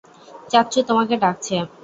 চাচ্চু 0.51 0.79
তোমাকে 0.89 1.15
ডাকছে। 1.17 1.55